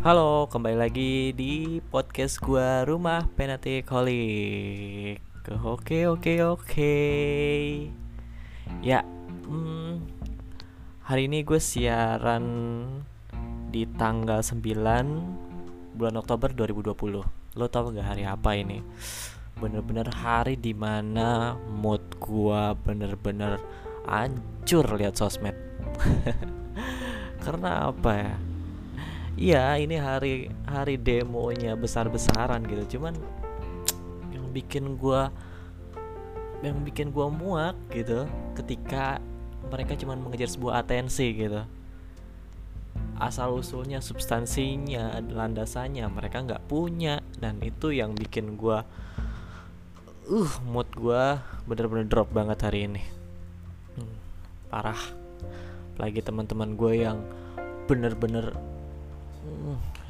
[0.00, 5.20] Halo, kembali lagi di podcast gua Rumah Penatik Holik.
[5.60, 6.96] Oke, oke, oke.
[8.80, 9.04] Ya,
[9.44, 10.00] hmm,
[11.04, 12.48] hari ini gue siaran
[13.68, 17.60] di tanggal 9 bulan Oktober 2020.
[17.60, 18.80] Lo tau gak hari apa ini?
[19.60, 23.60] Bener-bener hari di mana mood gua bener-bener
[24.08, 25.60] hancur lihat sosmed.
[27.44, 28.49] Karena apa ya?
[29.40, 33.00] Iya, ini hari hari demonya besar-besaran gitu.
[33.00, 33.16] Cuman
[34.36, 35.32] yang bikin gua
[36.60, 39.16] yang bikin gua muak gitu ketika
[39.72, 41.64] mereka cuma mengejar sebuah atensi gitu.
[43.16, 48.84] Asal usulnya, substansinya, landasannya mereka nggak punya dan itu yang bikin gua
[50.28, 53.02] uh mood gua bener-bener drop banget hari ini.
[53.96, 54.14] Hmm,
[54.68, 55.00] parah.
[55.96, 57.20] Apalagi teman-teman gue yang
[57.88, 58.56] bener-bener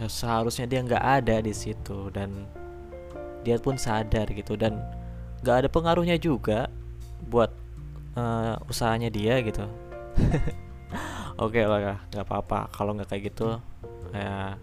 [0.06, 2.46] seharusnya dia nggak ada di situ dan
[3.44, 4.80] dia pun sadar gitu dan
[5.44, 6.68] nggak ada pengaruhnya juga
[7.26, 7.52] buat
[8.16, 9.64] uh, usahanya dia gitu.
[11.40, 12.72] Oke okay lah nggak apa-apa.
[12.72, 13.58] Kalau nggak kayak gitu
[14.14, 14.56] ya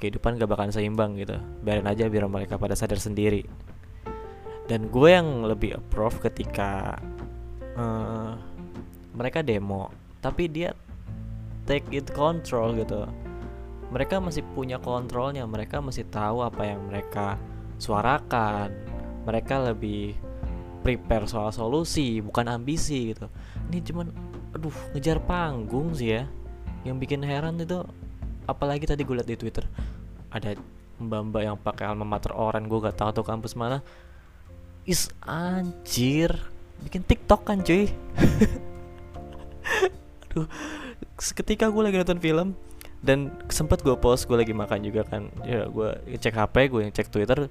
[0.00, 1.36] kehidupan gak bakalan seimbang gitu.
[1.60, 3.44] Biarin aja biar mereka pada sadar sendiri.
[4.64, 6.96] Dan gue yang lebih approve ketika
[7.76, 8.32] uh,
[9.14, 10.76] mereka demo tapi dia
[11.64, 13.08] take it control gitu
[13.90, 17.36] mereka masih punya kontrolnya mereka masih tahu apa yang mereka
[17.82, 18.70] suarakan.
[19.26, 20.16] Mereka lebih
[20.80, 23.26] prepare soal solusi bukan ambisi gitu.
[23.68, 24.06] Ini cuman
[24.54, 26.24] aduh ngejar panggung sih ya.
[26.86, 27.82] Yang bikin heran itu
[28.48, 29.68] apalagi tadi gue liat di twitter
[30.32, 30.56] ada
[30.98, 33.82] mbak-mbak yang pakai alma mater orang gue gak tahu tuh kampus mana.
[34.86, 36.32] Is anjir.
[36.80, 37.90] Bikin tiktok kan cuy.
[40.30, 40.46] Aduh
[41.20, 42.48] seketika gue lagi nonton film
[43.00, 45.28] dan sempet gue post gue lagi makan juga kan.
[45.44, 47.48] Ya gue cek hp gue yang cek twitter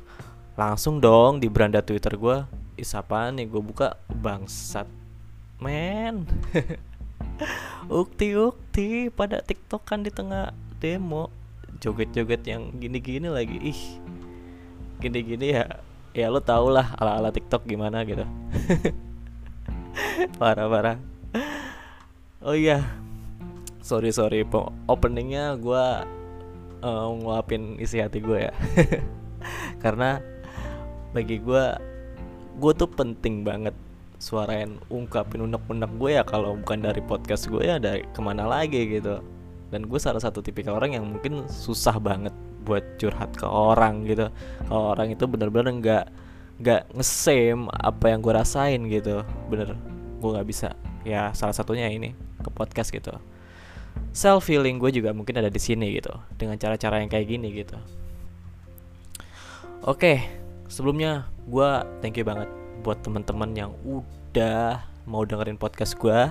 [0.54, 2.46] langsung dong di beranda twitter gue
[2.78, 3.50] isapaan nih?
[3.50, 4.86] Gue buka bangsat
[5.62, 6.30] men.
[7.90, 11.32] Ukti ukti pada tiktok kan di tengah demo
[11.80, 13.58] joget-joget yang gini-gini lagi.
[13.60, 13.82] Ih
[15.00, 15.80] gini-gini ya
[16.12, 18.28] ya lo tau lah ala-ala tiktok gimana gitu.
[20.40, 21.20] Parah-parah
[22.44, 22.84] oh iya
[23.90, 24.46] sorry sorry.
[24.86, 25.86] Openingnya gue
[26.86, 28.54] uh, ngeluapin isi hati gue ya.
[29.84, 30.22] Karena
[31.10, 31.66] bagi gue
[32.62, 33.74] gue tuh penting banget
[34.22, 36.24] suarain ungkapin unek-unek gue ya.
[36.24, 39.26] Kalau bukan dari podcast gue ya dari ke mana lagi gitu.
[39.74, 42.34] Dan gue salah satu tipikal orang yang mungkin susah banget
[42.70, 44.30] buat curhat ke orang gitu.
[44.70, 46.06] Kalau orang itu bener-bener nggak
[46.62, 49.26] nggak ngesem apa yang gue rasain gitu.
[49.50, 49.74] Bener
[50.22, 50.78] gue nggak bisa.
[51.02, 52.14] Ya salah satunya ini
[52.46, 53.18] ke podcast gitu
[54.12, 57.78] self healing gue juga mungkin ada di sini gitu dengan cara-cara yang kayak gini gitu.
[59.86, 60.40] Oke
[60.70, 62.48] sebelumnya gue thank you banget
[62.86, 66.30] buat teman-teman yang udah mau dengerin podcast gue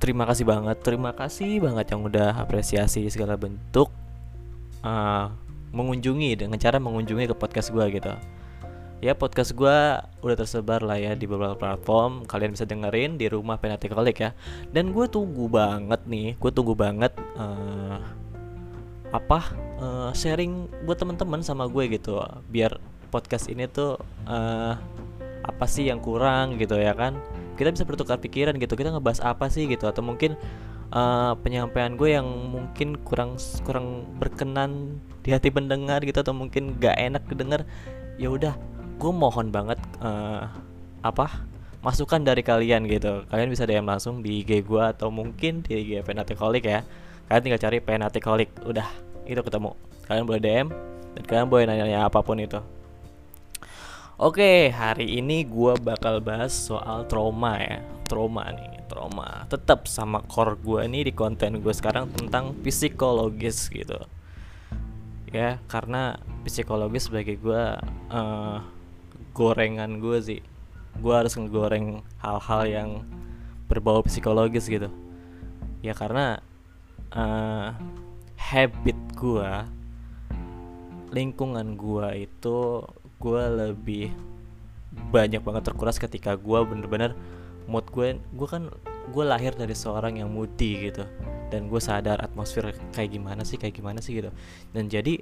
[0.00, 3.92] terima kasih banget terima kasih banget yang udah apresiasi segala bentuk
[4.82, 5.28] uh,
[5.70, 8.10] mengunjungi dengan cara mengunjungi ke podcast gue gitu
[9.02, 9.78] ya podcast gue
[10.22, 12.22] udah tersebar lah ya di beberapa platform.
[12.24, 14.30] Kalian bisa dengerin di rumah penatikolik ya.
[14.70, 17.98] Dan gue tunggu banget nih gue tunggu banget uh,
[19.10, 19.52] apa
[19.82, 22.22] uh, sharing buat teman-teman sama gue gitu.
[22.48, 22.78] Biar
[23.10, 23.98] podcast ini tuh
[24.30, 24.78] uh,
[25.42, 27.18] apa sih yang kurang gitu ya kan.
[27.58, 29.90] Kita bisa bertukar pikiran gitu kita ngebahas apa sih gitu.
[29.90, 30.38] Atau mungkin
[30.94, 33.34] uh, penyampaian gue yang mungkin kurang
[33.66, 36.22] kurang berkenan di hati pendengar gitu.
[36.22, 37.66] Atau mungkin gak enak kedenger
[38.20, 38.54] ya udah
[39.02, 40.46] gue mohon banget uh,
[41.02, 41.42] apa
[41.82, 43.26] masukan dari kalian gitu.
[43.26, 46.86] Kalian bisa DM langsung di IG gue atau mungkin di IG Penatikolik ya.
[47.26, 48.86] Kalian tinggal cari Penatikolik udah
[49.26, 49.74] itu ketemu.
[50.06, 50.66] Kalian boleh DM
[51.18, 52.62] dan kalian boleh nanya-nanya apa pun itu.
[54.22, 57.82] Oke, hari ini gue bakal bahas soal trauma ya.
[58.06, 59.50] Trauma nih, trauma.
[59.50, 63.98] Tetap sama core gue nih di konten gue sekarang tentang psikologis gitu.
[65.34, 67.62] Ya, karena psikologis sebagai gue
[68.14, 68.62] uh,
[69.32, 70.40] gorengan gue sih.
[71.00, 72.90] Gue harus ngegoreng hal-hal yang
[73.66, 74.92] berbau psikologis gitu.
[75.80, 76.38] Ya karena
[77.16, 77.72] uh,
[78.36, 79.50] habit gue
[81.12, 82.58] lingkungan gue itu
[83.20, 84.12] gue lebih
[84.92, 87.16] banyak banget terkuras ketika gue bener-bener
[87.64, 88.68] mood gue gue kan
[89.08, 91.08] gue lahir dari seorang yang moody gitu.
[91.48, 94.30] Dan gue sadar atmosfer kayak gimana sih kayak gimana sih gitu.
[94.72, 95.20] Dan jadi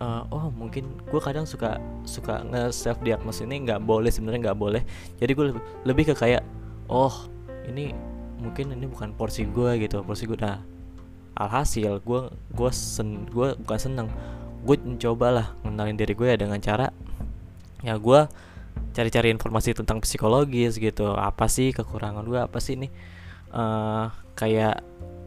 [0.00, 4.58] uh, oh mungkin gue kadang suka suka nge self diagnose ini nggak boleh sebenarnya nggak
[4.58, 4.82] boleh.
[5.20, 6.42] Jadi gue lebih, lebih ke kayak
[6.90, 7.28] oh
[7.68, 7.92] ini
[8.40, 10.64] mungkin ini bukan porsi gue gitu porsi gue nah
[11.36, 14.08] alhasil gue gue sen gue bukan seneng.
[14.64, 16.88] Gue mencoba lah ngenalin diri gue ya dengan cara
[17.80, 18.20] ya gue
[18.90, 21.12] cari-cari informasi tentang psikologis gitu.
[21.14, 22.90] Apa sih kekurangan gue apa sih nih
[23.52, 24.82] uh, kayak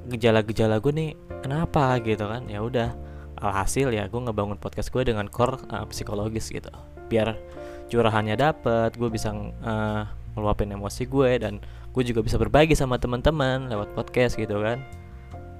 [0.10, 1.10] gejala-gejala gue nih
[1.46, 1.98] kenapa?
[2.04, 2.46] Gitu kan?
[2.52, 3.13] Ya udah
[3.44, 6.72] alhasil ya gue ngebangun podcast gue dengan core uh, psikologis gitu.
[7.12, 7.36] Biar
[7.92, 11.60] curahannya dapet gue bisa uh, meluapin emosi gue dan
[11.94, 14.80] gue juga bisa berbagi sama teman-teman lewat podcast gitu kan.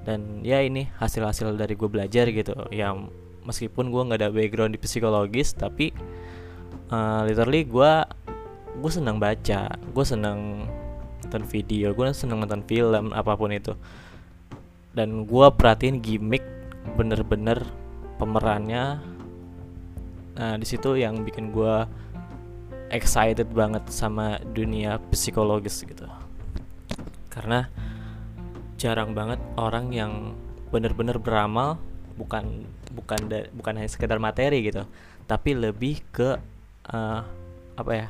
[0.08, 3.12] Dan ya ini hasil-hasil dari gue belajar gitu yang
[3.44, 5.92] meskipun gue nggak ada background di psikologis tapi
[6.88, 7.92] uh, literally gue
[8.74, 10.66] gue senang baca gue senang
[11.24, 13.76] nonton video gue senang nonton film apa pun itu.
[14.94, 16.63] Dan gue perhatiin gimmick
[16.96, 17.64] bener-bener
[18.20, 19.02] pemerannya
[20.34, 21.86] nah di situ yang bikin gue
[22.90, 26.06] excited banget sama dunia psikologis gitu.
[27.30, 27.66] Karena
[28.78, 30.38] jarang banget orang yang
[30.70, 31.78] bener-bener beramal
[32.18, 33.26] bukan bukan
[33.58, 34.86] bukan hanya sekedar materi gitu
[35.26, 36.38] tapi lebih ke
[36.94, 37.22] uh,
[37.74, 38.08] apa ya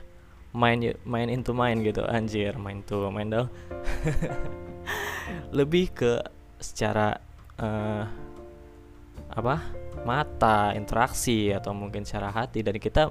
[0.53, 2.05] main main into main gitu.
[2.05, 3.49] Anjir main tuh main dong.
[5.57, 6.13] Lebih ke
[6.61, 7.17] secara
[7.57, 8.05] uh,
[9.33, 9.59] apa?
[10.03, 12.61] Mata interaksi atau mungkin secara hati.
[12.61, 13.09] Dan kita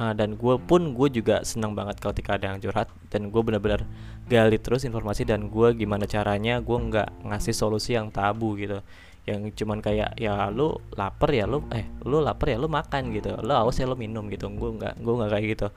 [0.00, 2.88] uh, dan gue pun gue juga senang banget kalau ketika ada yang curhat.
[3.12, 3.84] Dan gue benar-benar
[4.28, 8.80] gali terus informasi dan gue gimana caranya gue nggak ngasih solusi yang tabu gitu.
[9.28, 13.36] Yang cuman kayak ya lu lapar ya lu eh lu lapar ya lu makan gitu.
[13.44, 14.48] Lu haus ya lu minum gitu.
[14.48, 15.68] Gue nggak gue nggak kayak gitu.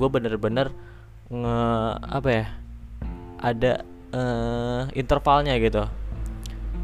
[0.00, 0.72] Gue bener-bener
[1.28, 1.58] nge
[2.00, 2.46] apa ya
[3.44, 3.72] ada
[4.16, 5.84] uh, intervalnya gitu.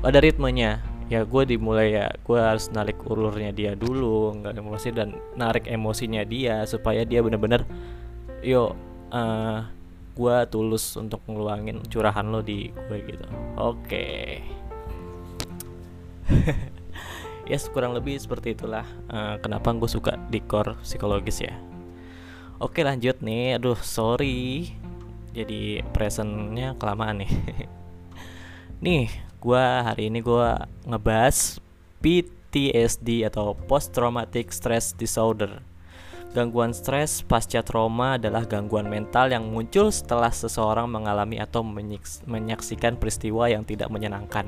[0.01, 5.19] Ada ritmenya ya gue dimulai ya gue harus narik ulurnya dia dulu nggak emosi dan
[5.35, 7.67] narik emosinya dia supaya dia bener-bener
[8.47, 8.79] yo
[9.11, 9.67] uh,
[10.15, 13.27] gue tulus untuk ngeluangin curahan lo di gue gitu.
[13.57, 13.81] Oke.
[13.87, 14.29] Okay.
[17.51, 21.55] ya yes, kurang lebih seperti itulah uh, kenapa gue suka dekor psikologis ya.
[22.61, 23.57] Oke lanjut nih.
[23.59, 24.77] Aduh sorry.
[25.31, 27.33] Jadi presentnya kelamaan nih.
[28.85, 30.49] Nih gue hari ini gue
[30.85, 31.57] ngebahas
[32.05, 35.65] PTSD atau Post Traumatic Stress Disorder.
[36.31, 41.65] Gangguan stres pasca trauma adalah gangguan mental yang muncul setelah seseorang mengalami atau
[42.29, 44.47] menyaksikan peristiwa yang tidak menyenangkan.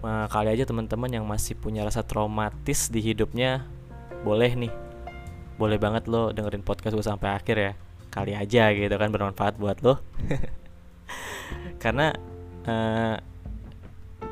[0.00, 3.66] Nah, kali aja teman-teman yang masih punya rasa traumatis di hidupnya,
[4.24, 4.72] boleh nih,
[5.60, 7.72] boleh banget lo dengerin podcast gue sampai akhir ya.
[8.08, 10.00] Kali aja gitu kan bermanfaat buat lo.
[11.82, 12.14] Karena
[12.68, 13.16] uh,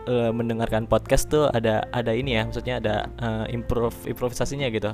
[0.07, 4.93] uh, mendengarkan podcast tuh ada ada ini ya maksudnya ada uh, improv improvisasinya gitu.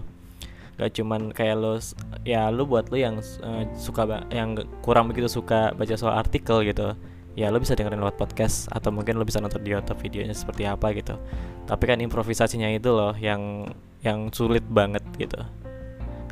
[0.80, 1.76] Gak cuman kayak lo
[2.24, 6.96] ya lo buat lo yang uh, suka yang kurang begitu suka baca soal artikel gitu
[7.32, 10.68] ya lo bisa dengerin lewat podcast atau mungkin lo bisa nonton di YouTube videonya seperti
[10.68, 11.16] apa gitu.
[11.64, 13.72] Tapi kan improvisasinya itu loh yang
[14.04, 15.40] yang sulit banget gitu.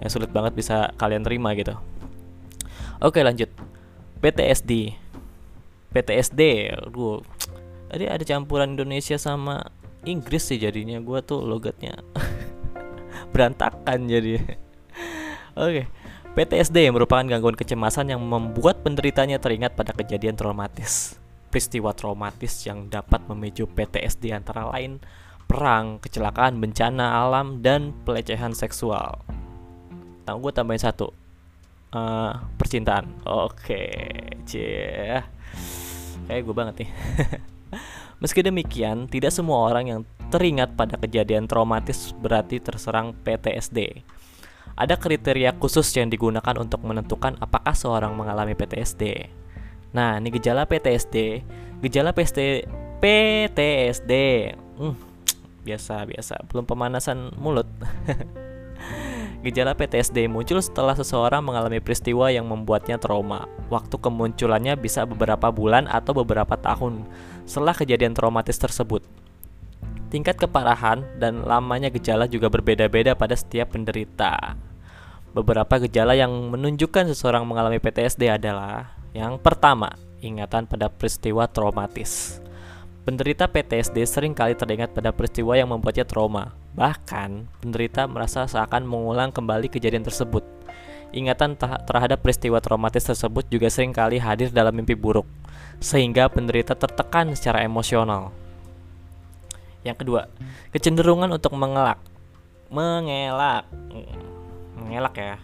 [0.05, 1.77] Yang sulit banget bisa kalian terima gitu.
[3.01, 3.49] Oke lanjut.
[4.21, 5.00] PTSD
[5.91, 7.23] PTSD aduh
[7.91, 9.67] tadi ada campuran Indonesia sama
[10.07, 11.99] Inggris sih jadinya gue tuh logatnya
[13.35, 14.41] berantakan jadi
[15.59, 15.87] oke okay.
[16.31, 21.19] PTSD yang merupakan gangguan kecemasan yang membuat penderitanya teringat pada kejadian traumatis
[21.51, 25.03] peristiwa traumatis yang dapat memicu PTSD antara lain
[25.51, 29.19] perang, kecelakaan, bencana alam, dan pelecehan seksual.
[30.23, 31.11] Tahu gue tambahin satu,
[31.91, 33.27] uh, percintaan.
[33.27, 33.91] Oke,
[34.47, 35.27] okay.
[36.31, 36.91] Kayak gue banget nih.
[38.23, 44.07] Meski demikian, tidak semua orang yang teringat pada kejadian traumatis berarti terserang PTSD.
[44.79, 49.27] Ada kriteria khusus yang digunakan untuk menentukan apakah seorang mengalami PTSD.
[49.91, 51.43] Nah, ini gejala PTSD.
[51.83, 52.71] Gejala PTSD,
[53.03, 54.13] PTSD.
[54.79, 54.95] Hmm,
[55.67, 57.67] biasa biasa, belum pemanasan mulut.
[59.41, 63.49] Gejala PTSD muncul setelah seseorang mengalami peristiwa yang membuatnya trauma.
[63.73, 67.09] Waktu kemunculannya bisa beberapa bulan atau beberapa tahun
[67.49, 69.01] setelah kejadian traumatis tersebut.
[70.13, 74.59] Tingkat keparahan dan lamanya gejala juga berbeda-beda pada setiap penderita.
[75.33, 82.45] Beberapa gejala yang menunjukkan seseorang mengalami PTSD adalah yang pertama, ingatan pada peristiwa traumatis.
[83.09, 86.53] Penderita PTSD sering kali teringat pada peristiwa yang membuatnya trauma.
[86.81, 90.41] Bahkan, penderita merasa seakan mengulang kembali kejadian tersebut.
[91.13, 95.29] Ingatan terhadap peristiwa traumatis tersebut juga sering kali hadir dalam mimpi buruk,
[95.77, 98.33] sehingga penderita tertekan secara emosional.
[99.85, 100.23] Yang kedua,
[100.73, 102.01] kecenderungan untuk mengelak.
[102.73, 103.69] Mengelak.
[104.81, 105.37] Mengelak ya.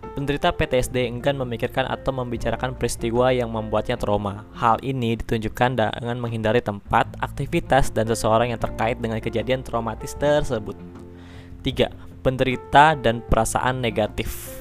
[0.00, 4.42] Penderita PTSD enggan memikirkan atau membicarakan peristiwa yang membuatnya trauma.
[4.58, 10.74] Hal ini ditunjukkan dengan menghindari tempat, aktivitas, dan seseorang yang terkait dengan kejadian traumatis tersebut.
[11.62, 11.92] 3.
[12.20, 14.60] Penderita dan perasaan negatif.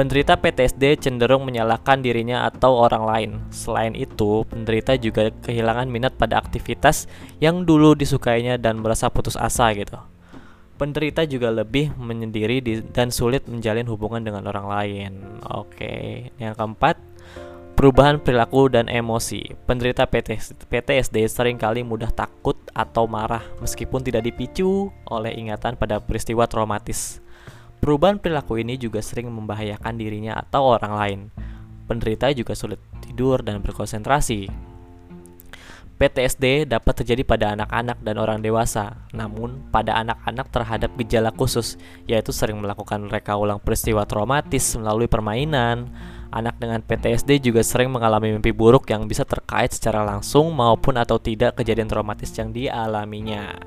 [0.00, 3.30] Penderita PTSD cenderung menyalahkan dirinya atau orang lain.
[3.52, 7.04] Selain itu, penderita juga kehilangan minat pada aktivitas
[7.36, 10.09] yang dulu disukainya dan merasa putus asa gitu.
[10.80, 15.12] Penderita juga lebih menyendiri dan sulit menjalin hubungan dengan orang lain.
[15.52, 16.96] Oke, yang keempat,
[17.76, 19.60] perubahan perilaku dan emosi.
[19.68, 26.48] Penderita PTSD sering kali mudah takut atau marah meskipun tidak dipicu oleh ingatan pada peristiwa
[26.48, 27.20] traumatis.
[27.84, 31.20] Perubahan perilaku ini juga sering membahayakan dirinya atau orang lain.
[31.84, 34.69] Penderita juga sulit tidur dan berkonsentrasi.
[36.00, 41.76] PTSD dapat terjadi pada anak-anak dan orang dewasa, namun pada anak-anak terhadap gejala khusus,
[42.08, 45.92] yaitu sering melakukan reka ulang peristiwa traumatis melalui permainan.
[46.32, 51.20] Anak dengan PTSD juga sering mengalami mimpi buruk yang bisa terkait secara langsung maupun atau
[51.20, 53.60] tidak kejadian traumatis yang dialaminya.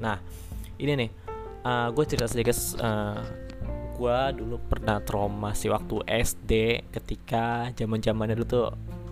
[0.00, 0.16] Nah,
[0.80, 1.10] ini nih,
[1.60, 2.56] uh, gue cerita sedikit.
[2.80, 3.20] Uh,
[3.96, 6.52] gue dulu pernah trauma sih waktu SD
[6.92, 8.68] ketika zaman zamannya dulu tuh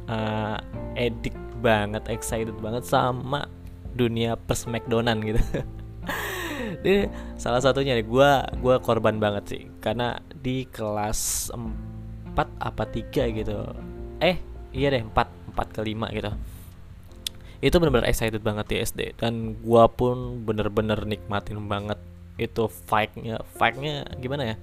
[0.09, 0.59] uh,
[0.95, 3.49] edik banget excited banget sama
[3.95, 5.41] dunia pers McDonald gitu.
[6.85, 7.09] Ini
[7.41, 8.31] salah satunya nih gue
[8.61, 9.63] gue korban banget sih.
[9.81, 13.59] Karena di kelas 4 apa 3 gitu.
[14.21, 14.37] Eh
[14.75, 16.31] iya deh 4 4 ke 5 gitu.
[17.65, 21.97] Itu bener-bener excited banget di SD dan gue pun bener-bener nikmatin banget
[22.37, 24.57] itu fight-nya fight-nya gimana ya?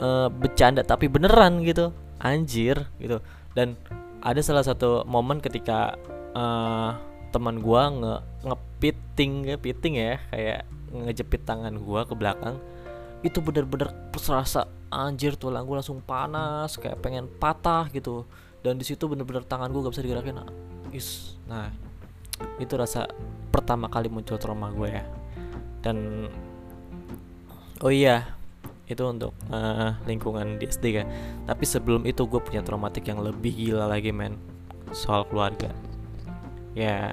[0.00, 1.92] E, bercanda tapi beneran gitu.
[2.18, 3.22] Anjir gitu.
[3.52, 3.78] Dan
[4.22, 5.94] ada salah satu momen ketika
[6.34, 6.96] uh,
[7.30, 8.14] teman gua nge
[8.46, 10.60] ngepiting ngepiting ya kayak
[10.90, 12.56] ngejepit tangan gua ke belakang
[13.20, 18.24] itu bener-bener serasa anjir tulang gua langsung panas kayak pengen patah gitu.
[18.58, 20.42] Dan di situ bener-bener tangan gua gak bisa digerakin
[20.90, 21.70] is nah
[22.58, 23.06] itu rasa
[23.50, 25.04] pertama kali muncul trauma gue ya.
[25.82, 26.28] Dan
[27.82, 28.37] oh iya
[28.88, 31.06] itu untuk uh, lingkungan di SD kan
[31.44, 34.40] tapi sebelum itu gue punya traumatik yang lebih gila lagi men.
[34.96, 35.68] Soal keluarga.
[36.72, 37.04] Ya yeah,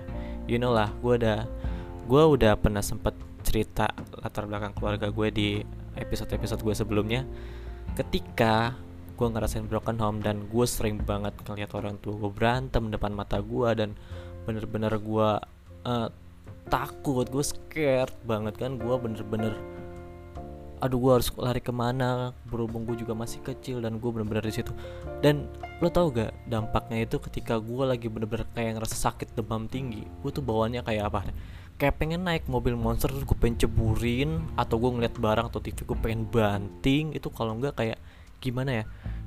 [0.47, 1.43] you know lah gue udah
[2.07, 3.11] gue udah pernah sempet
[3.43, 3.91] cerita
[4.23, 5.49] latar belakang keluarga gue di
[5.99, 7.21] episode-episode gue sebelumnya.
[7.99, 8.75] Ketika
[9.15, 13.39] gue ngerasain broken home dan gue sering banget ngeliat orang tua gue berantem depan mata
[13.39, 13.95] gue dan
[14.43, 15.29] bener-bener gue
[15.87, 16.07] uh,
[16.71, 18.79] takut gue scared banget kan.
[18.79, 19.74] Gue bener-bener
[20.85, 22.31] aduh gue harus lari ke mana?
[22.45, 24.69] Berhubung gue juga masih kecil dan gue bener-bener di situ.
[25.19, 25.49] Dan
[25.81, 30.31] lo tau gak dampaknya itu ketika gue lagi bener-bener kayak ngerasa sakit demam tinggi gue
[30.31, 31.27] tuh bawaannya kayak apa
[31.75, 35.83] kayak pengen naik mobil monster terus gue pengen ceburin atau gue ngeliat barang atau TV
[35.83, 37.11] gue pengen banting.
[37.11, 37.99] Itu kalau enggak kayak
[38.39, 38.83] gimana ya?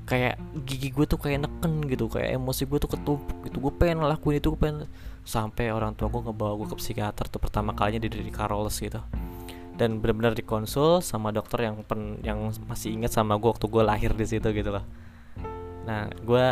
[0.09, 3.61] Kayak gigi gue tuh kayak neken gitu kayak emosi gue tuh ketumpuk gitu.
[3.61, 4.89] Gue pengen lakuin itu gue pengen
[5.29, 8.97] sampai orang tua gue ngebawa gue ke psikiater tuh pertama kalinya di dari Carolus gitu
[9.79, 14.11] dan benar-benar dikonsul sama dokter yang pen, yang masih ingat sama gue waktu gue lahir
[14.13, 14.83] di situ gitu loh.
[15.87, 16.47] Nah gue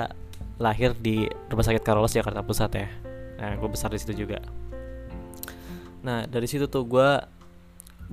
[0.62, 2.88] lahir di rumah sakit Carolus Jakarta Pusat ya.
[3.42, 4.38] Nah gue besar di situ juga.
[6.06, 7.08] Nah dari situ tuh gue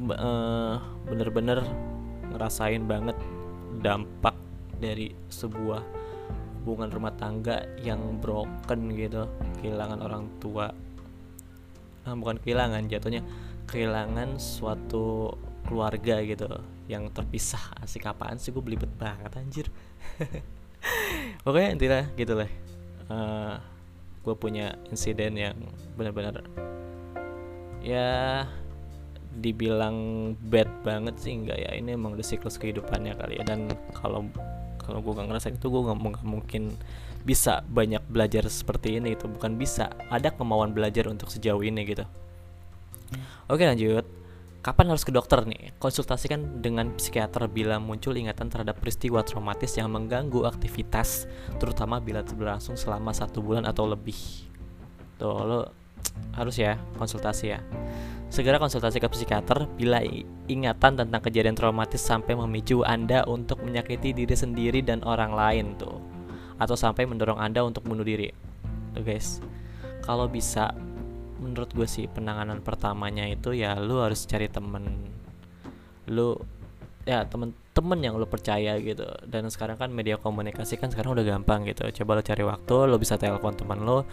[0.02, 1.62] uh, bener-bener
[2.34, 3.16] ngerasain banget
[3.86, 4.34] dampak
[4.82, 5.86] dari sebuah
[6.66, 9.30] hubungan rumah tangga yang broken gitu
[9.62, 10.74] kehilangan orang tua.
[12.04, 13.24] Nah, bukan kehilangan jatuhnya
[13.68, 15.34] kehilangan suatu
[15.68, 16.48] keluarga gitu
[16.92, 17.80] yang terpisah.
[17.80, 19.68] Asik apaan sih gue belibet banget anjir.
[21.48, 22.50] Oke intinya gitu lah.
[23.08, 23.56] Uh,
[24.24, 25.58] gue punya insiden yang
[26.00, 26.44] benar-benar
[27.84, 28.48] ya
[29.34, 31.72] dibilang bad banget sih enggak ya.
[31.76, 33.44] Ini emang udah siklus kehidupannya kali ya.
[33.48, 34.28] Dan kalau
[34.84, 36.76] kalau gue gak ngerasa itu gue nggak mungkin
[37.24, 42.04] bisa banyak belajar seperti ini itu bukan bisa ada kemauan belajar untuk sejauh ini gitu
[43.54, 44.02] Oke lanjut.
[44.66, 45.78] Kapan harus ke dokter nih?
[45.78, 51.30] Konsultasikan dengan psikiater bila muncul ingatan terhadap peristiwa traumatis yang mengganggu aktivitas,
[51.62, 54.18] terutama bila berlangsung selama satu bulan atau lebih.
[55.22, 55.60] Tuh lo
[56.34, 57.62] harus ya konsultasi ya.
[58.34, 60.02] Segera konsultasi ke psikiater bila
[60.50, 66.02] ingatan tentang kejadian traumatis sampai memicu Anda untuk menyakiti diri sendiri dan orang lain tuh.
[66.58, 68.34] Atau sampai mendorong Anda untuk bunuh diri.
[68.98, 69.46] Tuh guys.
[70.02, 70.74] Kalau bisa
[71.44, 75.12] menurut gue sih penanganan pertamanya itu ya lu harus cari temen.
[76.08, 76.40] Lu
[77.04, 79.04] ya temen-temen yang lu percaya gitu.
[79.28, 81.84] Dan sekarang kan media komunikasi kan sekarang udah gampang gitu.
[82.04, 84.08] Coba lu cari waktu lu bisa telepon teman lu.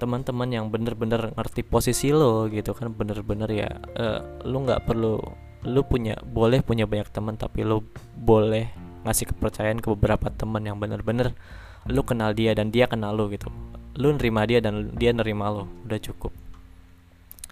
[0.00, 3.68] Teman-teman yang bener-bener ngerti posisi lo gitu kan bener-bener ya
[4.00, 5.20] uh, lu nggak perlu
[5.68, 7.84] lu punya boleh punya banyak teman tapi lu
[8.16, 8.72] boleh
[9.04, 11.36] ngasih kepercayaan ke beberapa teman yang bener-bener
[11.84, 13.52] lu kenal dia dan dia kenal lu gitu.
[14.00, 15.68] Lu nerima dia dan dia nerima lu.
[15.84, 16.32] Udah cukup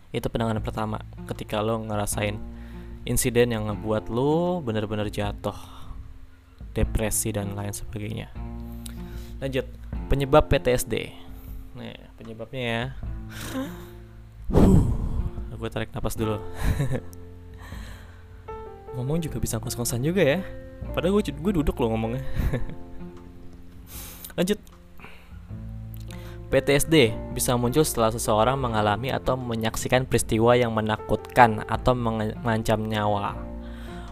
[0.09, 2.41] itu penanganan pertama ketika lo ngerasain
[3.05, 5.57] insiden yang ngebuat lo bener-bener jatuh
[6.73, 8.33] depresi dan lain sebagainya.
[9.41, 9.69] Lanjut
[10.09, 11.13] penyebab PTSD
[11.79, 12.85] nih penyebabnya ya.
[15.59, 16.39] Gue tarik napas dulu.
[18.95, 20.39] Ngomong juga bisa kos-kosan juga ya.
[20.95, 22.23] Padahal gue duduk loh ngomongnya.
[24.39, 24.59] Lanjut
[26.49, 33.37] PTSD bisa muncul setelah seseorang mengalami atau menyaksikan peristiwa yang menakutkan atau mengancam nyawa.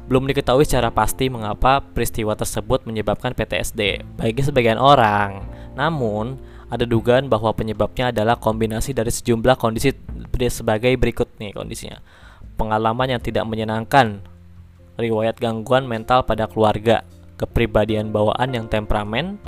[0.07, 5.49] Belum diketahui secara pasti mengapa peristiwa tersebut menyebabkan PTSD bagi sebagian orang.
[5.75, 6.39] Namun,
[6.69, 9.97] ada dugaan bahwa penyebabnya adalah kombinasi dari sejumlah kondisi
[10.53, 11.99] sebagai berikut nih kondisinya.
[12.61, 14.21] Pengalaman yang tidak menyenangkan,
[15.01, 17.03] riwayat gangguan mental pada keluarga,
[17.41, 19.41] kepribadian bawaan yang temperamen,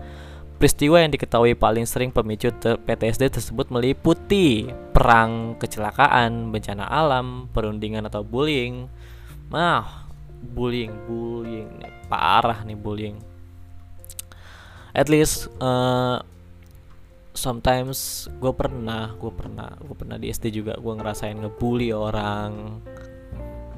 [0.58, 8.02] Peristiwa yang diketahui paling sering pemicu ter PTSD tersebut meliputi perang, kecelakaan, bencana alam, perundingan
[8.10, 8.90] atau bullying.
[9.54, 10.10] Nah,
[10.42, 13.22] bullying, bullying nih, parah nih bullying.
[14.90, 16.18] At least uh,
[17.38, 22.82] sometimes gue pernah, gue pernah, gue pernah di SD juga gue ngerasain ngebully orang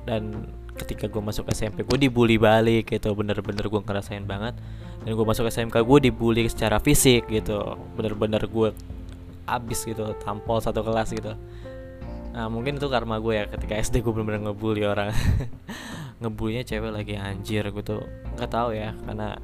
[0.09, 0.49] dan
[0.81, 4.57] ketika gue masuk SMP gue dibully balik gitu bener-bener gue ngerasain banget
[5.01, 7.77] dan gue masuk SMK gue dibully secara fisik gitu.
[7.97, 8.69] Bener-bener gue
[9.49, 11.33] abis gitu tampol satu kelas gitu.
[12.37, 15.11] Nah mungkin itu karma gue ya ketika SD gue bener-bener ngebully orang.
[16.21, 18.05] Ngebulinya cewek lagi anjir gitu
[18.37, 19.41] nggak tahu ya karena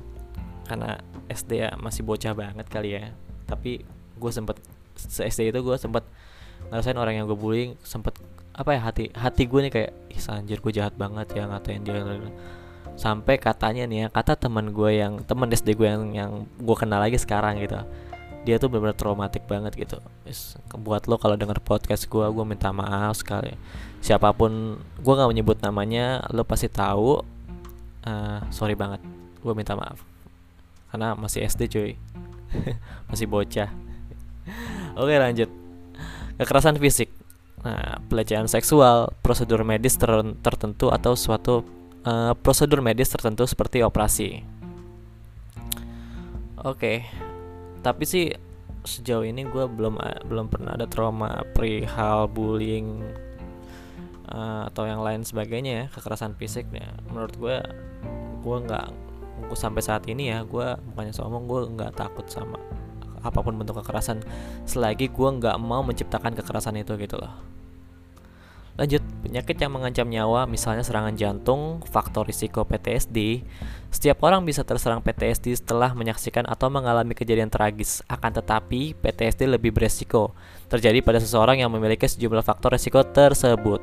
[0.69, 1.01] karena
[1.33, 3.17] SD ya masih bocah banget kali ya.
[3.49, 3.81] Tapi
[4.21, 4.61] gue sempet
[4.97, 6.05] se SD itu gue sempet
[6.69, 8.17] ngerasain orang yang gue bullying sempet
[8.57, 12.01] apa ya hati hati gue nih kayak ih anjir gue jahat banget ya ngatain dia
[12.97, 16.99] sampai katanya nih ya kata teman gue yang teman SD gue yang yang gue kenal
[16.99, 17.76] lagi sekarang gitu.
[18.49, 20.00] Dia tuh benar-benar traumatik banget gitu.
[20.81, 23.53] Buat lo kalau denger podcast gue gue minta maaf sekali.
[24.01, 27.20] Siapa pun gue nggak menyebut namanya lo pasti tahu.
[28.07, 29.05] Uh, sorry banget
[29.44, 30.01] gue minta maaf.
[30.88, 31.92] Karena masih SD cuy.
[33.11, 33.68] Masih bocah.
[35.01, 35.51] Oke lanjut.
[36.38, 37.11] Kekerasan fisik.
[37.61, 40.09] Nah pelecehan seksual prosedur medis ter
[40.40, 41.66] tertentu atau suatu
[42.07, 44.47] uh, prosedur medis tertentu seperti operasi.
[46.62, 46.99] Oke, okay.
[47.85, 48.33] tapi sih
[48.87, 49.99] sejauh ini gue belum
[50.31, 53.03] belum pernah ada trauma perihal bullying
[54.31, 56.90] uh, atau yang lain sebagainya ya kekerasan fisik ya.
[57.11, 57.57] Menurut gue,
[58.42, 58.87] gue nggak
[59.53, 62.57] sampai saat ini ya gue bukannya sombong gue nggak takut sama
[63.21, 64.23] apa pun bentuk kekerasan
[64.64, 67.56] selagi gue nggak mau menciptakan kekerasan itu gitu loh
[68.77, 73.41] Lanjut, penyakit yang mengancam nyawa, misalnya serangan jantung, faktor risiko PTSD.
[73.89, 78.05] Setiap orang bisa terserang PTSD setelah menyaksikan atau mengalami kejadian tragis.
[78.05, 80.37] Akan tetapi, PTSD lebih beresiko
[80.69, 83.81] terjadi pada seseorang yang memiliki sejumlah faktor risiko tersebut.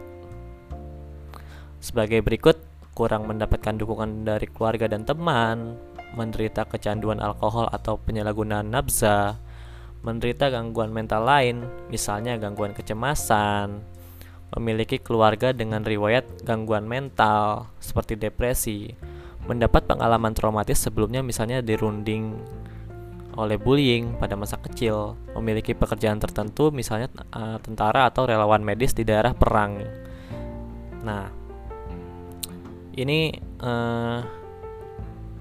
[1.82, 2.62] Sebagai berikut,
[2.94, 5.74] kurang mendapatkan dukungan dari keluarga dan teman,
[6.14, 9.42] menderita kecanduan alkohol atau penyalahgunaan nafza,
[10.06, 13.82] menderita gangguan mental lain, misalnya gangguan kecemasan,
[14.58, 18.94] memiliki keluarga dengan riwayat gangguan mental seperti depresi,
[19.50, 22.38] mendapat pengalaman traumatis sebelumnya misalnya dirunding
[23.34, 29.02] oleh bullying pada masa kecil, memiliki pekerjaan tertentu misalnya uh, tentara atau relawan medis di
[29.02, 29.82] daerah perang.
[31.02, 31.26] Nah,
[32.94, 34.22] ini uh,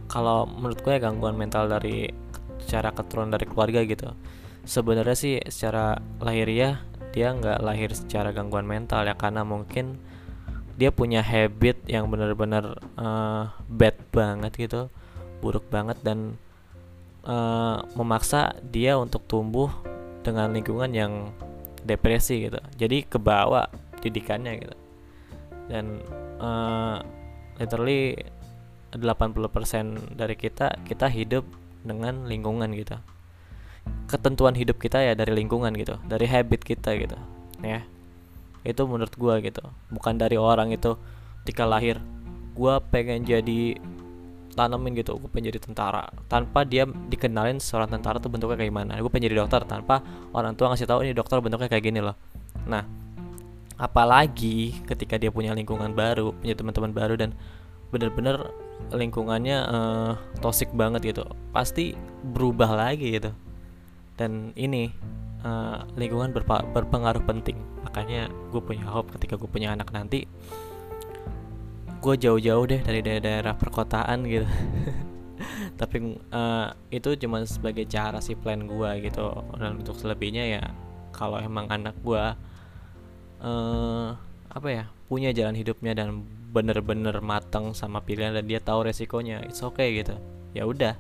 [0.09, 2.09] kalau menurut gue gangguan mental dari
[2.65, 4.09] secara keturunan dari keluarga gitu.
[4.63, 6.79] Sebenarnya sih secara lahiriah
[7.13, 10.01] dia nggak lahir secara gangguan mental ya karena mungkin
[10.81, 14.89] dia punya habit yang benar-benar uh, bad banget gitu
[15.45, 16.41] buruk banget dan
[17.29, 19.69] uh, memaksa dia untuk tumbuh
[20.23, 21.13] dengan lingkungan yang
[21.83, 22.63] depresi gitu.
[22.79, 23.67] Jadi kebawa
[23.99, 24.77] didikannya gitu.
[25.67, 25.99] Dan
[26.39, 27.03] uh,
[27.59, 28.15] literally
[28.95, 31.43] 80% dari kita kita hidup
[31.83, 32.95] dengan lingkungan gitu
[34.07, 37.17] ketentuan hidup kita ya dari lingkungan gitu dari habit kita gitu
[37.65, 37.83] ya.
[38.63, 40.95] Itu menurut gue gitu bukan dari orang itu
[41.43, 41.99] ketika lahir
[42.53, 43.81] gue pengen jadi
[44.53, 48.93] tanamin gitu gue pengen jadi tentara tanpa dia dikenalin seorang tentara tuh bentuknya kayak gimana.
[49.01, 50.05] Gue pengen jadi dokter tanpa
[50.37, 52.15] orang tua ngasih tahu ini dokter bentuknya kayak gini loh.
[52.69, 52.85] Nah
[53.81, 57.35] apalagi ketika dia punya lingkungan baru punya teman-teman baru dan
[57.91, 58.47] bener-bener
[58.95, 63.31] lingkungannya uh, toxic banget gitu pasti berubah lagi gitu
[64.23, 64.95] dan ini
[65.43, 66.31] uh, lingkungan
[66.71, 67.59] berpengaruh penting.
[67.83, 70.31] Makanya gue punya hope ketika gue punya anak nanti
[72.03, 74.47] gue jauh-jauh deh dari daerah-daerah perkotaan gitu.
[75.81, 79.27] Tapi uh, itu cuma sebagai cara si plan gue gitu.
[79.59, 80.63] Dan untuk selebihnya ya
[81.11, 82.25] kalau emang anak gue
[83.43, 84.09] uh,
[84.53, 89.67] apa ya punya jalan hidupnya dan bener-bener matang sama pilihan dan dia tahu resikonya it's
[89.67, 90.15] okay gitu.
[90.55, 90.95] Ya udah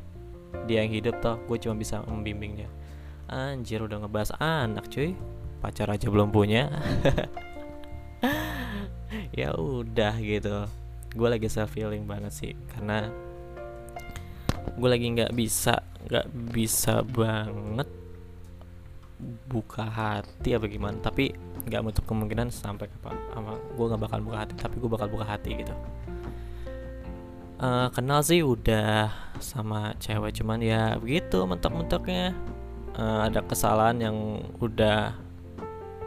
[0.66, 2.68] dia yang hidup toh gue cuma bisa membimbingnya
[3.32, 5.16] anjir udah ngebahas anak cuy.
[5.64, 6.68] Pacar aja belum punya.
[9.32, 10.68] Ya udah gitu.
[11.16, 13.08] Gue lagi self feeling banget sih karena
[14.76, 17.88] gue lagi nggak bisa nggak bisa banget
[19.48, 21.00] buka hati apa gimana.
[21.00, 21.32] Tapi
[21.64, 25.24] nggak menutup kemungkinan sampai apa apa gue nggak bakal buka hati tapi gue bakal buka
[25.24, 25.74] hati gitu.
[27.62, 32.34] Uh, kenal sih udah sama cewek cuman ya begitu mentok-mentoknya
[32.96, 34.16] uh, ada kesalahan yang
[34.60, 35.16] udah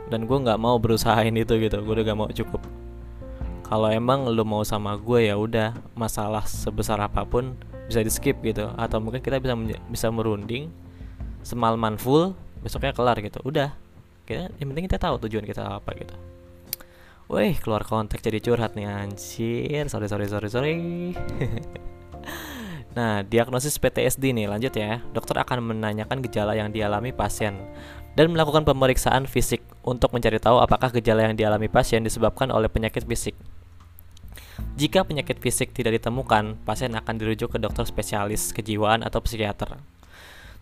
[0.10, 1.82] dan gue nggak mau berusahain itu gitu.
[1.82, 2.62] Gue udah gak mau cukup.
[3.66, 5.74] Kalau emang lu mau sama gue ya udah.
[5.98, 7.58] Masalah sebesar apa pun
[7.90, 8.70] bisa di skip gitu.
[8.78, 9.58] Atau mungkin kita bisa
[9.90, 10.70] bisa merunding
[11.42, 13.42] semalaman full besoknya kelar gitu.
[13.42, 13.74] Udah.
[14.30, 16.14] Kita yang penting kita tahu tujuan kita apa gitu.
[17.26, 19.90] Wih keluar konteks jadi curhat nih anjir.
[19.90, 20.76] Sorry sorry sorry sorry
[22.96, 25.04] Nah diagnosis PTSD nih lanjut ya.
[25.12, 27.60] Dokter akan menanyakan gejala yang dialami pasien
[28.16, 33.04] Dan melakukan pemeriksaan fisik Untuk mencari tahu apakah gejala yang dialami pasien disebabkan oleh penyakit
[33.04, 33.36] fisik.
[34.80, 39.76] Jika penyakit fisik tidak ditemukan Pasien akan dirujuk ke dokter spesialis kejiwaan atau psikiater.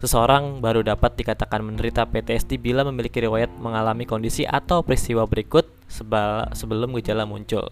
[0.04, 6.92] Seseorang baru dapat dikatakan menderita PTSD bila memiliki riwayat mengalami kondisi atau peristiwa berikut sebelum
[7.00, 7.72] gejala muncul.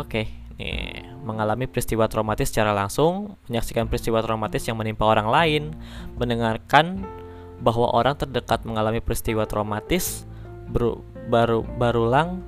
[0.00, 5.62] Oke, nih mengalami peristiwa traumatis secara langsung, menyaksikan peristiwa traumatis yang menimpa orang lain,
[6.20, 7.00] mendengarkan
[7.64, 10.28] bahwa orang terdekat mengalami peristiwa traumatis
[10.68, 12.40] baru baru berulang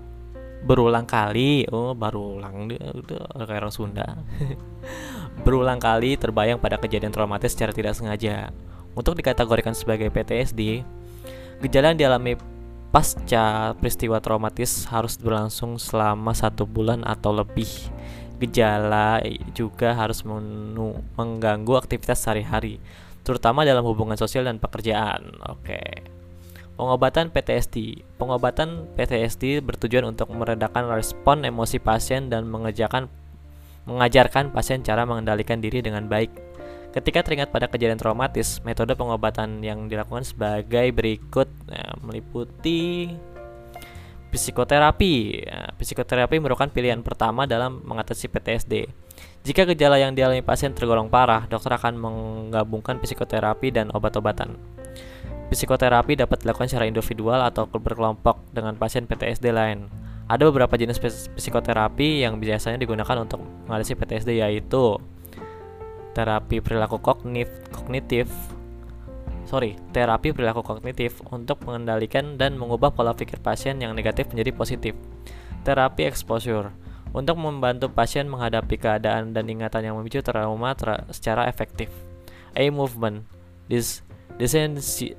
[0.63, 4.23] berulang kali oh berulang kayak orang Sunda
[5.45, 8.53] berulang kali terbayang pada kejadian traumatis secara tidak sengaja.
[8.93, 10.85] Untuk dikategorikan sebagai PTSD,
[11.65, 12.37] gejala yang dialami
[12.93, 17.69] pasca peristiwa traumatis harus berlangsung selama satu bulan atau lebih.
[18.37, 19.23] Gejala
[19.57, 20.21] juga harus
[21.17, 22.83] mengganggu aktivitas sehari-hari,
[23.25, 25.33] terutama dalam hubungan sosial dan pekerjaan.
[25.49, 26.05] Oke.
[26.77, 28.03] Pengobatan PTSD.
[28.19, 33.07] Pengobatan PTSD bertujuan untuk meredakan respon emosi pasien dan mengerjakan
[33.83, 36.52] mengajarkan pasien cara mengendalikan diri dengan baik.
[36.93, 43.09] Ketika teringat pada kejadian traumatis, metode pengobatan yang dilakukan sebagai berikut ya, meliputi
[44.29, 45.15] psikoterapi.
[45.49, 48.93] Ya, psikoterapi merupakan pilihan pertama dalam mengatasi PTSD.
[49.41, 54.61] Jika gejala yang dialami pasien tergolong parah, dokter akan menggabungkan psikoterapi dan obat-obatan.
[55.49, 59.89] Psikoterapi dapat dilakukan secara individual atau berkelompok dengan pasien PTSD lain.
[60.29, 60.97] Ada beberapa jenis
[61.37, 64.97] psikoterapi yang biasanya digunakan untuk mengatasi PTSD yaitu
[66.13, 68.29] terapi perilaku kognitif, kognitif
[69.53, 74.97] sorry, terapi perilaku kognitif untuk mengendalikan dan mengubah pola pikir pasien yang negatif menjadi positif.
[75.69, 76.73] Terapi exposure
[77.13, 81.93] untuk membantu pasien menghadapi keadaan dan ingatan yang memicu trauma tra secara efektif.
[82.57, 83.29] A movement,
[83.69, 84.01] this
[84.41, 85.13] desensi,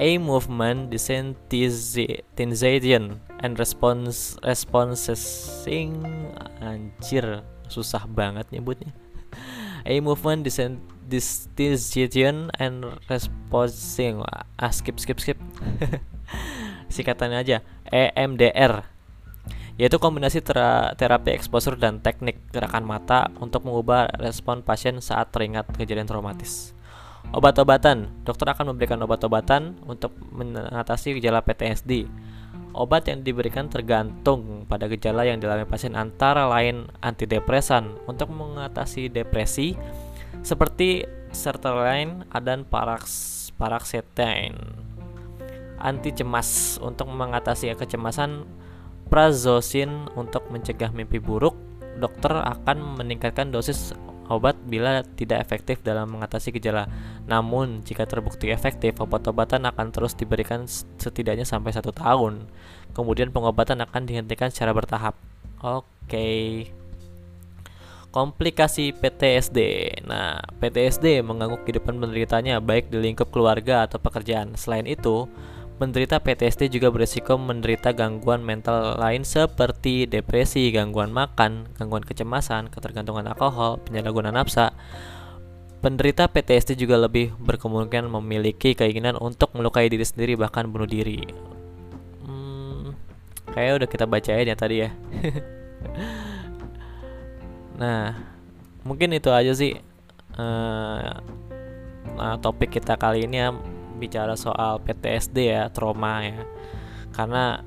[0.00, 5.98] a movement desensitization and response responsing
[6.62, 8.90] anjir susah banget nyebutnya.
[9.88, 14.20] A movement desensitization and responding
[14.60, 15.38] ah skip skip skip.
[16.94, 17.64] Singkatannya aja.
[17.88, 18.84] EMDR
[19.80, 26.04] yaitu kombinasi terapi exposure dan teknik gerakan mata untuk mengubah respon pasien saat teringat kejadian
[26.04, 26.76] traumatis.
[27.32, 32.04] Obat-obatan, dokter akan memberikan obat-obatan untuk mengatasi gejala PTSD.
[32.70, 39.74] Obat yang diberikan tergantung pada gejala yang dialami pasien antara lain antidepresan untuk mengatasi depresi
[40.46, 41.02] seperti
[41.34, 42.62] sertraline dan
[43.58, 44.58] paracetamine.
[45.80, 48.44] Anti cemas untuk mengatasi kecemasan
[49.10, 51.58] prazosin untuk mencegah mimpi buruk.
[51.98, 53.92] Dokter akan meningkatkan dosis
[54.30, 56.86] obat bila tidak efektif dalam mengatasi gejala.
[57.26, 60.64] Namun, jika terbukti efektif, obat-obatan akan terus diberikan
[60.96, 62.46] setidaknya sampai satu tahun.
[62.94, 65.18] Kemudian pengobatan akan dihentikan secara bertahap.
[65.60, 65.84] Oke.
[66.06, 66.46] Okay.
[68.10, 69.58] Komplikasi PTSD.
[70.06, 74.58] Nah, PTSD mengganggu kehidupan penderitanya baik di lingkup keluarga atau pekerjaan.
[74.58, 75.30] Selain itu,
[75.80, 83.24] Penderita PTSD juga berisiko menderita gangguan mental lain seperti depresi, gangguan makan, gangguan kecemasan, ketergantungan
[83.24, 84.76] alkohol, penyalahgunaan nafsa.
[85.80, 91.24] Penderita PTSD juga lebih berkemungkinan memiliki keinginan untuk melukai diri sendiri bahkan bunuh diri.
[92.28, 92.92] Hmm,
[93.56, 94.92] kayak udah kita bacain ya tadi ya.
[97.80, 98.12] nah
[98.84, 99.72] mungkin itu aja sih
[100.36, 101.16] uh,
[102.20, 103.56] nah topik kita kali ini ya
[104.00, 106.40] bicara soal PTSD ya trauma ya.
[107.12, 107.60] Karena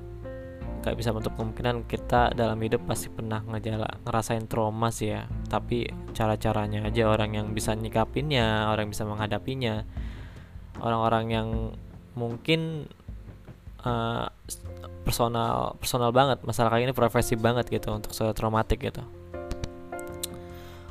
[0.83, 5.29] gak bisa menutup kemungkinan kita dalam hidup pasti pernah ngejala ngerasain trauma sih ya.
[5.47, 5.85] Tapi
[6.17, 9.85] cara-caranya aja orang yang bisa nyikapinnya orang yang bisa menghadapinya.
[10.81, 11.47] Orang-orang yang
[12.17, 12.89] mungkin
[13.85, 14.25] uh,
[15.05, 19.03] personal personal banget masalah kayak ini profesi banget gitu untuk soal traumatik gitu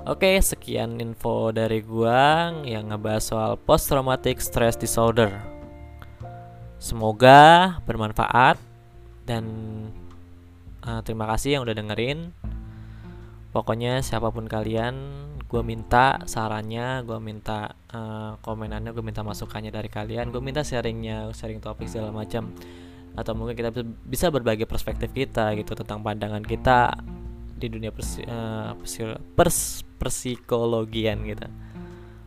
[0.03, 5.31] Oke, sekian info dari gua yang ngebahas soal post traumatic stress disorder.
[6.83, 8.59] Semoga bermanfaat
[9.23, 9.47] dan
[10.83, 12.35] uh, terima kasih yang udah dengerin
[13.55, 14.97] pokoknya siapa pun kalian
[15.47, 21.31] gue minta sarannya gue minta uh, komenannya gue minta masukannya dari kalian gue minta sharingnya
[21.31, 22.51] sharing topik segala macam
[23.15, 23.71] atau mungkin kita
[24.09, 26.97] bisa berbagi perspektif kita gitu tentang pandangan kita
[27.55, 28.75] di dunia persi, uh,
[29.38, 31.47] pers psikologian gitu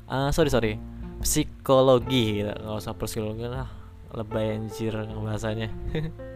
[0.07, 0.73] uh, sorry sorry
[1.19, 3.67] psikologi gitu nggak usah psikologi lah
[4.15, 5.73] lebay anjir bahasanya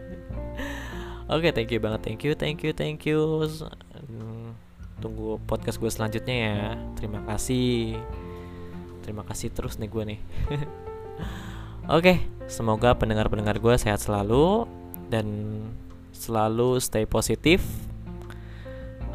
[1.30, 2.02] Oke, okay, thank you banget.
[2.02, 3.46] Thank you, thank you, thank you.
[4.10, 4.50] Hmm,
[4.98, 6.58] tunggu podcast gue selanjutnya ya.
[6.98, 7.94] Terima kasih.
[9.06, 10.20] Terima kasih terus nih gue nih.
[10.50, 10.66] Oke,
[11.86, 12.16] okay,
[12.50, 14.66] semoga pendengar-pendengar gue sehat selalu
[15.06, 15.26] dan
[16.10, 17.62] selalu stay positif.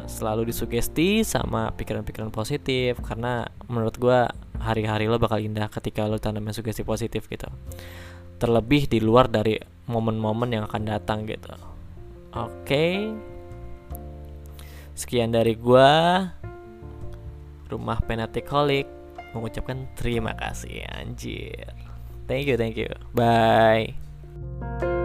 [0.06, 4.18] Selalu disugesti sama pikiran-pikiran positif karena menurut gue
[4.62, 7.50] hari-hari lo bakal indah ketika lo tanamin sugesti positif gitu.
[8.38, 11.50] Terlebih di luar dari momen-momen yang akan datang gitu
[12.36, 13.10] Oke.
[14.92, 16.24] Sekian dari gua.
[17.66, 18.86] Rumah Penatikolik
[19.34, 21.66] mengucapkan terima kasih anjir.
[22.30, 22.90] Thank you, thank you.
[23.10, 24.95] Bye.